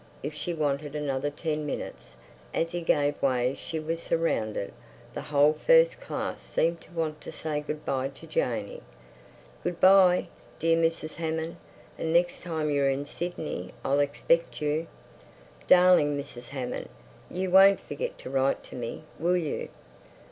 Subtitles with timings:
[0.23, 4.73] If she wanted another ten minutes—As he gave way she was surrounded.
[5.13, 8.81] The whole first class seemed to want to say good bye to Janey.
[9.63, 11.17] "Good bye, dear Mrs.
[11.17, 11.57] Hammond!
[11.99, 14.87] And next time you're in Sydney I'll expect you."
[15.67, 16.49] "Darling Mrs.
[16.49, 16.89] Hammond!
[17.29, 19.69] You won't forget to write to me, will you?"